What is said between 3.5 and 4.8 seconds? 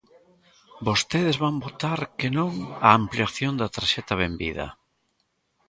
da Tarxeta Benvida.